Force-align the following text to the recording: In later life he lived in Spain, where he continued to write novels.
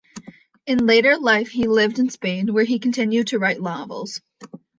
In 0.65 0.87
later 0.87 1.15
life 1.15 1.49
he 1.51 1.67
lived 1.67 1.99
in 1.99 2.09
Spain, 2.09 2.55
where 2.55 2.63
he 2.63 2.79
continued 2.79 3.27
to 3.27 3.37
write 3.37 3.61
novels. 3.61 4.19